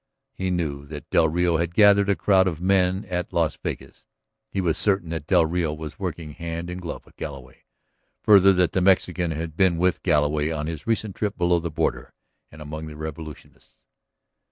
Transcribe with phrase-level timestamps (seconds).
[0.33, 4.07] He knew that del Rio had gathered a crowd of men at Las Vegas;
[4.49, 7.65] he was certain that del Rio was working hand in glove with Galloway;
[8.23, 12.15] further that the Mexican had been with Galloway on his recent trip below the border
[12.51, 13.83] and among the revolutionists.